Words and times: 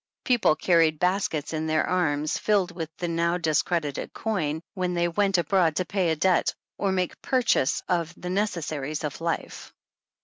People 0.23 0.55
carried 0.55 0.97
baskets 0.97 1.53
in 1.53 1.67
their 1.67 1.85
arms, 1.85 2.39
filled 2.39 2.71
with 2.71 2.89
the 2.97 3.07
now 3.07 3.37
discredited 3.37 4.11
coin, 4.13 4.63
when 4.73 4.95
they 4.95 5.07
went 5.07 5.37
abroad 5.37 5.75
to 5.75 5.85
pay 5.85 6.09
a 6.09 6.15
debt 6.15 6.55
or 6.79 6.91
make 6.91 7.21
purchase 7.21 7.83
of 7.87 8.11
the 8.17 8.29
neces 8.29 8.65
saries 8.65 9.03
of 9.03 9.21
life. 9.21 9.71